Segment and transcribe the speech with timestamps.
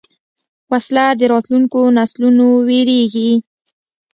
[0.71, 3.31] وسله د راتلونکو نسلونو وېرېږي